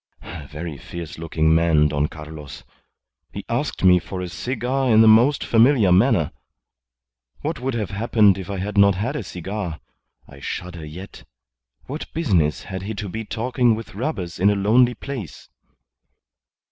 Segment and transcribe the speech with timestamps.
[0.23, 2.63] A very fierce looking man, Don Carlos.
[3.31, 6.31] He asked me for a cigar in a most familiar manner.
[7.41, 9.79] What would have happened if I had not had a cigar?
[10.27, 11.23] I shudder yet.
[11.85, 15.49] What business had he to be talking with robbers in a lonely place?"